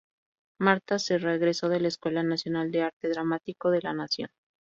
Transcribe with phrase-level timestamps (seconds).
[0.59, 4.31] Martha Serra egresó de la Escuela Nacional de Arte Dramático de la Nación.